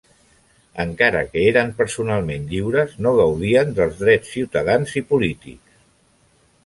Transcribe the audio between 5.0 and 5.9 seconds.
i polítics.